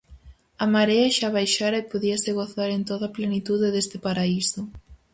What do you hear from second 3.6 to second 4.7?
deste paraíso.